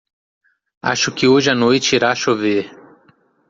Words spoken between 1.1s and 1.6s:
que hoje a